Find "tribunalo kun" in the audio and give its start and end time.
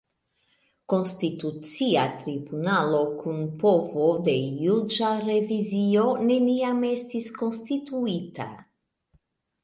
2.21-3.43